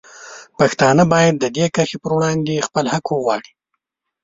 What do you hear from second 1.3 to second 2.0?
د دې کرښې